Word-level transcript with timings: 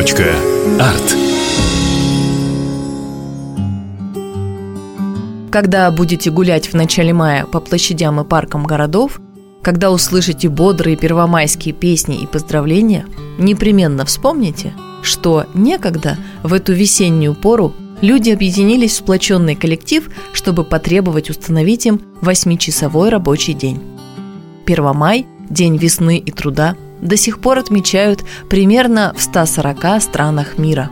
Арт. 0.00 1.16
Когда 5.52 5.90
будете 5.90 6.30
гулять 6.30 6.68
в 6.68 6.74
начале 6.74 7.12
мая 7.12 7.44
по 7.44 7.60
площадям 7.60 8.18
и 8.18 8.24
паркам 8.24 8.64
городов, 8.64 9.20
когда 9.60 9.90
услышите 9.90 10.48
бодрые 10.48 10.96
первомайские 10.96 11.74
песни 11.74 12.18
и 12.18 12.26
поздравления, 12.26 13.04
непременно 13.38 14.06
вспомните, 14.06 14.72
что 15.02 15.44
некогда 15.52 16.16
в 16.42 16.54
эту 16.54 16.72
весеннюю 16.72 17.34
пору 17.34 17.74
люди 18.00 18.30
объединились 18.30 18.92
в 18.92 18.96
сплоченный 18.96 19.54
коллектив, 19.54 20.08
чтобы 20.32 20.64
потребовать 20.64 21.28
установить 21.28 21.84
им 21.84 22.00
восьмичасовой 22.22 23.10
рабочий 23.10 23.52
день. 23.52 23.82
Первомай– 24.64 25.26
день 25.50 25.76
весны 25.76 26.16
и 26.16 26.30
труда– 26.30 26.74
до 27.00 27.16
сих 27.16 27.40
пор 27.40 27.58
отмечают 27.58 28.24
примерно 28.48 29.12
в 29.16 29.22
140 29.22 30.02
странах 30.02 30.58
мира. 30.58 30.90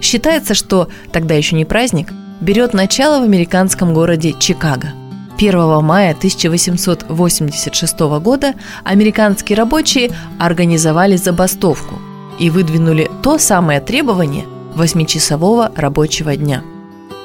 Считается, 0.00 0.54
что 0.54 0.88
тогда 1.12 1.34
еще 1.34 1.56
не 1.56 1.64
праздник, 1.64 2.12
берет 2.40 2.74
начало 2.74 3.20
в 3.20 3.22
американском 3.24 3.94
городе 3.94 4.34
Чикаго. 4.38 4.92
1 5.36 5.82
мая 5.82 6.12
1886 6.12 8.00
года 8.20 8.54
американские 8.84 9.56
рабочие 9.56 10.12
организовали 10.38 11.16
забастовку 11.16 11.98
и 12.38 12.50
выдвинули 12.50 13.10
то 13.22 13.38
самое 13.38 13.80
требование 13.80 14.44
восьмичасового 14.74 15.72
рабочего 15.74 16.36
дня. 16.36 16.62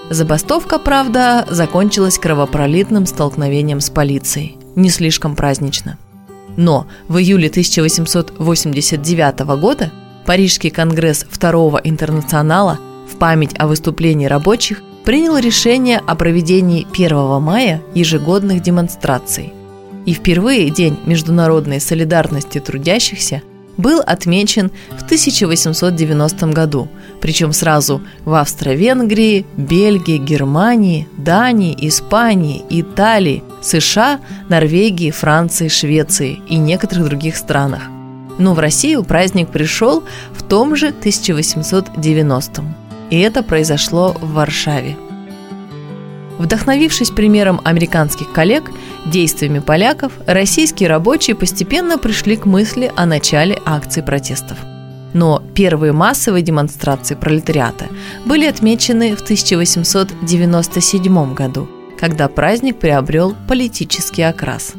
Забастовка, 0.10 0.80
правда, 0.80 1.46
закончилась 1.50 2.18
кровопролитным 2.18 3.06
столкновением 3.06 3.80
с 3.80 3.92
полицией. 3.92 4.58
Не 4.76 4.90
слишком 4.90 5.36
празднично– 5.36 5.98
но 6.58 6.88
в 7.08 7.18
июле 7.18 7.50
1889 7.50 9.40
года 9.60 9.92
Парижский 10.26 10.70
конгресс 10.70 11.26
Второго 11.30 11.80
интернационала 11.84 12.80
в 13.12 13.16
память 13.18 13.56
о 13.58 13.68
выступлении 13.68 14.28
рабочих 14.28 14.82
принял 15.04 15.38
решение 15.38 15.98
о 16.06 16.16
проведении 16.16 16.86
1 16.92 17.42
мая 17.42 17.82
ежегодных 17.96 18.62
демонстраций. 18.62 19.54
И 20.06 20.14
впервые 20.14 20.70
День 20.70 21.00
международной 21.06 21.80
солидарности 21.80 22.60
трудящихся 22.60 23.42
был 23.78 24.02
отмечен 24.06 24.72
в 24.92 25.04
1890 25.04 26.48
году, 26.48 26.90
причем 27.22 27.54
сразу 27.54 28.02
в 28.26 28.34
Австро-Венгрии, 28.34 29.46
Бельгии, 29.56 30.18
Германии, 30.18 31.08
Дании, 31.18 31.76
Испании, 31.88 32.62
Италии, 32.70 33.42
США, 33.62 34.20
Норвегии, 34.50 35.12
Франции, 35.12 35.68
Швеции 35.68 36.42
и 36.48 36.58
некоторых 36.58 37.06
других 37.06 37.38
странах. 37.38 37.84
Но 38.38 38.54
в 38.54 38.60
Россию 38.60 39.04
праздник 39.04 39.50
пришел 39.50 40.04
в 40.34 40.44
том 40.44 40.76
же 40.76 40.88
1890 40.88 42.64
и 43.10 43.20
это 43.20 43.44
произошло 43.44 44.16
в 44.20 44.34
Варшаве. 44.34 44.98
Вдохновившись 46.38 47.12
примером 47.12 47.62
американских 47.66 48.32
коллег, 48.32 48.72
действиями 49.06 49.60
поляков, 49.60 50.14
российские 50.26 50.88
рабочие 50.88 51.36
постепенно 51.36 51.98
пришли 51.98 52.38
к 52.38 52.46
мысли 52.46 52.90
о 52.96 53.06
начале 53.06 53.60
акций 53.66 54.02
протестов. 54.04 54.58
Но 55.14 55.44
первые 55.54 55.92
массовые 55.92 56.42
демонстрации 56.44 57.16
пролетариата 57.16 57.88
были 58.26 58.46
отмечены 58.46 59.18
в 59.18 59.22
1897 59.22 61.34
году, 61.34 61.68
когда 62.00 62.28
праздник 62.28 62.80
приобрел 62.80 63.36
политический 63.48 64.24
окрас. 64.24 64.74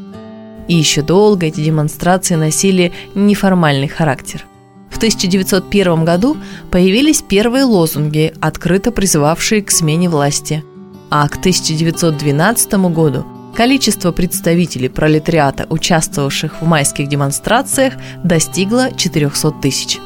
И 0.68 0.74
еще 0.74 1.02
долго 1.02 1.46
эти 1.46 1.62
демонстрации 1.62 2.36
носили 2.36 2.92
неформальный 3.14 3.88
характер. 3.88 4.46
В 4.88 4.96
1901 4.96 6.04
году 6.04 6.36
появились 6.70 7.22
первые 7.22 7.64
лозунги, 7.64 8.32
открыто 8.40 8.92
призывавшие 8.92 9.62
к 9.62 9.70
смене 9.70 10.08
власти– 10.08 10.64
а 11.10 11.28
к 11.28 11.36
1912 11.38 12.72
году 12.92 13.26
количество 13.54 14.12
представителей 14.12 14.88
пролетариата, 14.88 15.66
участвовавших 15.68 16.62
в 16.62 16.66
майских 16.66 17.08
демонстрациях, 17.08 17.94
достигло 18.22 18.92
400 18.96 19.50
тысяч. 19.60 19.98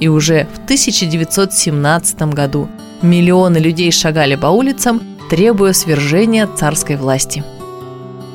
И 0.00 0.08
уже 0.08 0.48
в 0.54 0.64
1917 0.64 2.22
году 2.32 2.68
миллионы 3.02 3.58
людей 3.58 3.92
шагали 3.92 4.34
по 4.34 4.46
улицам, 4.46 5.02
требуя 5.30 5.72
свержения 5.72 6.46
царской 6.46 6.96
власти. 6.96 7.44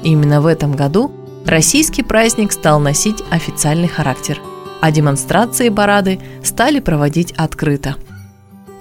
Именно 0.03 0.41
в 0.41 0.47
этом 0.47 0.73
году 0.73 1.11
российский 1.45 2.03
праздник 2.03 2.51
стал 2.51 2.79
носить 2.79 3.23
официальный 3.29 3.87
характер, 3.87 4.39
а 4.81 4.91
демонстрации 4.91 5.67
и 5.67 5.71
парады 5.71 6.19
стали 6.43 6.79
проводить 6.79 7.33
открыто– 7.33 7.95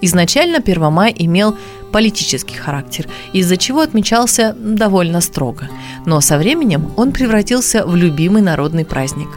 Изначально 0.01 0.57
1 0.57 0.91
мая 0.91 1.13
имел 1.15 1.55
политический 1.91 2.55
характер, 2.55 3.07
из-за 3.33 3.55
чего 3.55 3.81
отмечался 3.81 4.55
довольно 4.57 5.21
строго. 5.21 5.69
Но 6.05 6.19
со 6.21 6.39
временем 6.39 6.91
он 6.97 7.11
превратился 7.11 7.85
в 7.85 7.95
любимый 7.95 8.41
народный 8.41 8.83
праздник. 8.83 9.29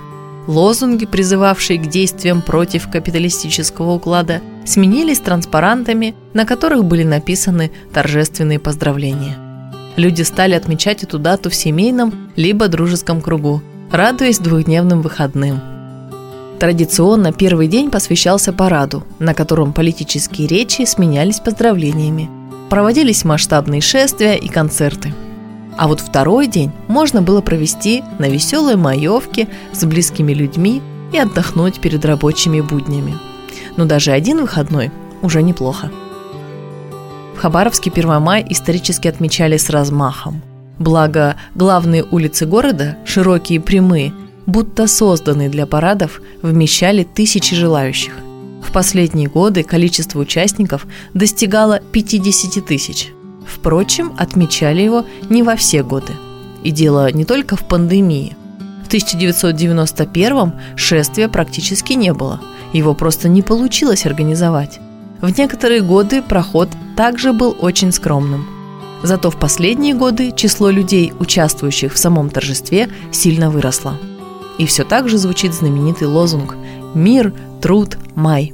Лозунги, 0.47 1.05
призывавшие 1.05 1.79
к 1.79 1.87
действиям 1.87 2.41
против 2.41 2.91
капиталистического 2.91 3.93
уклада, 3.93 4.41
сменились 4.65 5.21
транспарантами, 5.21 6.15
на 6.33 6.47
которых 6.47 6.85
были 6.85 7.03
написаны 7.03 7.71
торжественные 7.93 8.59
поздравления. 8.59 9.37
Люди 9.97 10.23
стали 10.23 10.55
отмечать 10.55 11.03
эту 11.03 11.19
дату 11.19 11.51
в 11.51 11.55
семейном 11.55 12.31
либо 12.37 12.69
дружеском 12.69 13.21
кругу, 13.21 13.63
радуясь 13.91 14.39
двухдневным 14.39 15.03
выходным– 15.03 15.61
Традиционно 16.59 17.33
первый 17.33 17.69
день 17.69 17.91
посвящался 17.91 18.53
параду, 18.53 19.03
на 19.19 19.35
котором 19.35 19.73
политические 19.73 20.47
речи 20.47 20.85
сменялись 20.85 21.41
поздравлениями. 21.41 22.31
Проводились 22.71 23.25
масштабные 23.25 23.81
шествия 23.81 24.35
и 24.37 24.49
концерты. 24.49 25.13
А 25.77 25.89
вот 25.89 26.01
второй 26.01 26.47
день 26.47 26.71
можно 26.87 27.21
было 27.21 27.41
провести 27.41 28.03
на 28.19 28.29
веселой 28.29 28.77
маевке 28.77 29.49
с 29.73 29.85
близкими 29.85 30.33
людьми 30.33 30.81
и 31.13 31.19
отдохнуть 31.19 31.81
перед 31.81 32.05
рабочими 32.05 32.61
буднями. 32.61 33.15
Но 33.77 33.85
даже 33.85 34.13
один 34.13 34.41
выходной 34.41 34.91
уже 35.23 35.43
неплохо. 35.43 35.91
В 37.37 37.39
Хабаровске 37.39 37.91
1 37.91 38.21
мая 38.21 38.45
исторически 38.49 39.09
отмечали 39.09 39.57
с 39.57 39.71
размахом. 39.71 40.43
Благо, 40.79 41.37
главные 41.55 42.05
улицы 42.05 42.47
города, 42.47 42.97
широкие 43.05 43.57
и 43.57 43.63
прямые– 43.63 44.13
будто 44.47 44.87
созданные 44.87 45.49
для 45.49 45.67
парадов, 45.67 46.21
вмещали 46.43 47.05
тысячи 47.05 47.55
желающих. 47.55 48.15
В 48.63 48.73
последние 48.73 49.29
годы 49.29 49.63
количество 49.63 50.19
участников 50.21 50.87
достигало 51.13 51.81
50 51.81 52.65
тысяч. 52.65 53.09
Впрочем, 53.47 54.13
отмечали 54.17 54.83
его 54.83 55.05
не 55.29 55.43
во 55.43 55.57
все 55.57 55.83
годы. 55.83 56.13
И 56.63 56.71
дело 56.71 57.13
не 57.13 57.25
только 57.25 57.57
в 57.57 57.69
пандемии. 57.69 58.37
В 58.85 58.87
1991 58.87 60.53
шествия 60.77 61.29
практически 61.29 61.93
не 61.93 62.13
было. 62.13 62.41
Его 62.75 62.93
просто 62.93 63.29
не 63.29 63.41
получилось 63.41 64.05
организовать. 64.05 64.81
В 65.23 65.39
некоторые 65.39 65.81
годы 65.81 66.23
проход 66.23 66.69
также 66.97 67.33
был 67.33 67.57
очень 67.59 67.93
скромным. 67.93 68.47
Зато 69.03 69.31
в 69.31 69.37
последние 69.39 69.95
годы 69.95 70.33
число 70.33 70.71
людей, 70.71 71.13
участвующих 71.19 71.95
в 71.95 71.99
самом 71.99 72.31
торжестве, 72.31 72.91
сильно 73.13 73.49
выросло. 73.51 73.97
И 74.59 74.67
все 74.67 74.85
так 74.85 75.09
же 75.09 75.19
звучит 75.19 75.55
знаменитый 75.55 76.09
лозунг 76.09 76.57
«Мир, 76.95 77.33
труд, 77.63 77.97
май». 78.17 78.53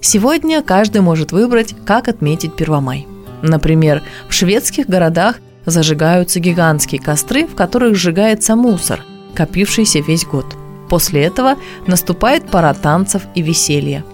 Сегодня 0.00 0.62
каждый 0.62 1.02
может 1.02 1.32
выбрать, 1.32 1.74
как 1.84 2.08
отметить 2.08 2.56
Первомай. 2.56 3.06
Например, 3.42 4.02
в 4.28 4.32
шведских 4.32 4.86
городах 4.86 5.36
зажигаются 5.66 6.40
гигантские 6.40 7.00
костры, 7.00 7.46
в 7.46 7.54
которых 7.54 7.96
сжигается 7.96 8.56
мусор, 8.56 9.04
копившийся 9.34 10.00
весь 10.00 10.24
год. 10.24 10.46
После 10.88 11.24
этого 11.24 11.56
наступает 11.86 12.48
пора 12.48 12.72
танцев 12.74 13.22
и 13.34 13.42
веселья. 13.42 14.04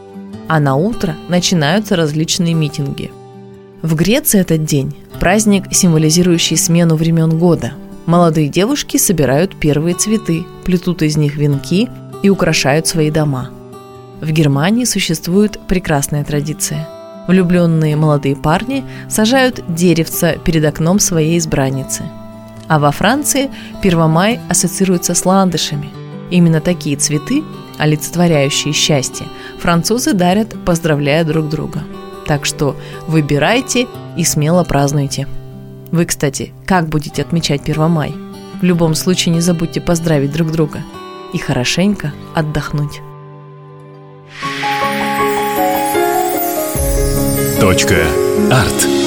А 0.48 0.60
на 0.60 0.76
утро 0.76 1.14
начинаются 1.28 1.96
различные 1.96 2.54
митинги. 2.54 3.10
В 3.82 3.94
Греции 3.94 4.40
этот 4.40 4.64
день– 4.64 4.94
праздник, 5.20 5.64
символизирующий 5.72 6.56
смену 6.56 6.96
времен 6.96 7.38
года– 7.38 7.72
Молодые 8.06 8.48
девушки 8.48 8.96
собирают 8.96 9.54
первые 9.54 9.94
цветы, 9.94 10.44
плетут 10.64 11.02
из 11.02 11.16
них 11.16 11.36
венки 11.36 11.88
и 12.22 12.28
украшают 12.28 12.86
свои 12.86 13.10
дома. 13.10 13.50
В 14.20 14.30
Германии 14.30 14.84
существует 14.84 15.58
прекрасная 15.68 16.24
традиция. 16.24 16.88
Влюбленные 17.28 17.94
молодые 17.94 18.34
парни 18.34 18.84
сажают 19.08 19.62
деревца 19.68 20.32
перед 20.32 20.64
окном 20.64 20.98
своей 20.98 21.38
избранницы. 21.38 22.02
А 22.66 22.80
во 22.80 22.90
Франции 22.90 23.50
1 23.82 24.10
май 24.10 24.40
ассоциируется 24.48 25.14
с 25.14 25.24
ландышами. 25.24 25.88
Именно 26.32 26.62
такие 26.62 26.96
цветы, 26.96 27.44
олицетворяющие 27.76 28.72
счастье, 28.72 29.26
французы 29.58 30.14
дарят, 30.14 30.56
поздравляя 30.64 31.24
друг 31.24 31.50
друга. 31.50 31.84
Так 32.26 32.46
что 32.46 32.74
выбирайте 33.06 33.86
и 34.16 34.24
смело 34.24 34.64
празднуйте. 34.64 35.28
Вы, 35.90 36.06
кстати, 36.06 36.54
как 36.64 36.88
будете 36.88 37.20
отмечать 37.20 37.68
1 37.68 37.90
май? 37.90 38.14
В 38.62 38.64
любом 38.64 38.94
случае 38.94 39.34
не 39.34 39.42
забудьте 39.42 39.82
поздравить 39.82 40.32
друг 40.32 40.50
друга 40.52 40.78
и 41.34 41.38
хорошенько 41.38 42.14
отдохнуть. 42.34 43.02
Арт. 48.50 49.01